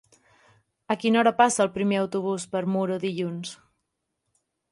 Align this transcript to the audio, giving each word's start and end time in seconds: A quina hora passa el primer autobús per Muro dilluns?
A 0.93 0.95
quina 1.01 1.19
hora 1.21 1.33
passa 1.41 1.61
el 1.65 1.69
primer 1.75 2.01
autobús 2.05 2.47
per 2.55 2.63
Muro 2.77 2.99
dilluns? 3.07 3.55